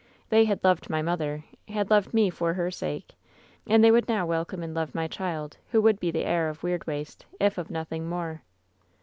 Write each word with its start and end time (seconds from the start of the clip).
They 0.29 0.45
had 0.45 0.63
loved 0.63 0.89
my 0.89 1.03
mother, 1.03 1.43
had 1.67 1.91
loved 1.91 2.11
me 2.11 2.31
for 2.31 2.55
her 2.55 2.71
sake, 2.71 3.13
and 3.67 3.83
they 3.83 3.91
would 3.91 4.09
now 4.09 4.25
welcome 4.25 4.63
and 4.63 4.73
love 4.73 4.95
my 4.95 5.07
child, 5.07 5.57
who 5.69 5.79
would 5.83 5.99
be 5.99 6.09
the 6.09 6.25
heir 6.25 6.49
of 6.49 6.61
Weirdwaste, 6.63 7.23
if 7.39 7.59
of 7.59 7.69
nothing 7.69 8.09
more. 8.09 8.41